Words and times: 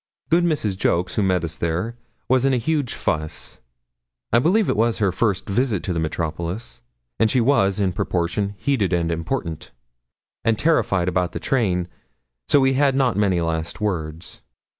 Good 0.31 0.43
Mrs. 0.43 0.77
Jolks, 0.79 1.13
who 1.13 1.21
met 1.21 1.43
us 1.43 1.57
there, 1.57 1.95
was 2.27 2.43
in 2.43 2.53
a 2.53 2.57
huge 2.57 2.95
fuss; 2.95 3.59
I 4.33 4.39
believe 4.39 4.67
it 4.67 4.75
was 4.75 4.97
her 4.97 5.11
first 5.11 5.47
visit 5.47 5.83
to 5.83 5.93
the 5.93 5.99
metropolis, 5.99 6.81
and 7.19 7.29
she 7.29 7.39
was 7.39 7.79
in 7.79 7.93
proportion 7.93 8.55
heated 8.57 8.93
and 8.93 9.11
important, 9.11 9.69
and 10.43 10.57
terrified 10.57 11.07
about 11.07 11.33
the 11.33 11.39
train, 11.39 11.87
so 12.47 12.59
we 12.61 12.73
had 12.73 12.95
not 12.95 13.15
many 13.15 13.41
last 13.41 13.79
words. 13.79 14.41